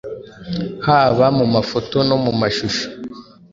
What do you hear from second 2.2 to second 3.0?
mu mashusho